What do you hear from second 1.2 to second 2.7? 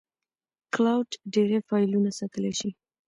ډېری فایلونه ساتلی شي.